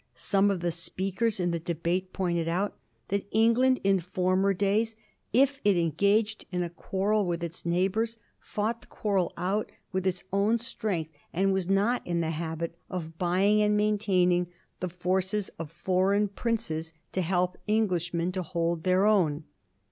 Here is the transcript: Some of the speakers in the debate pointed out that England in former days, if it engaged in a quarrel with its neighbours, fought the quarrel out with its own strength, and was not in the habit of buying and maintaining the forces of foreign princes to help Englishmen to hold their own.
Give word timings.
Some 0.15 0.49
of 0.49 0.61
the 0.61 0.71
speakers 0.71 1.39
in 1.39 1.51
the 1.51 1.59
debate 1.59 2.11
pointed 2.11 2.47
out 2.47 2.75
that 3.09 3.27
England 3.29 3.79
in 3.83 3.99
former 3.99 4.51
days, 4.51 4.95
if 5.31 5.61
it 5.63 5.77
engaged 5.77 6.43
in 6.51 6.63
a 6.63 6.71
quarrel 6.71 7.23
with 7.27 7.43
its 7.43 7.67
neighbours, 7.67 8.17
fought 8.39 8.81
the 8.81 8.87
quarrel 8.87 9.31
out 9.37 9.71
with 9.91 10.07
its 10.07 10.23
own 10.33 10.57
strength, 10.57 11.11
and 11.31 11.53
was 11.53 11.69
not 11.69 12.01
in 12.07 12.19
the 12.19 12.31
habit 12.31 12.75
of 12.89 13.19
buying 13.19 13.61
and 13.61 13.77
maintaining 13.77 14.47
the 14.79 14.89
forces 14.89 15.49
of 15.59 15.69
foreign 15.69 16.27
princes 16.29 16.93
to 17.11 17.21
help 17.21 17.59
Englishmen 17.67 18.31
to 18.31 18.41
hold 18.41 18.81
their 18.81 19.05
own. 19.05 19.43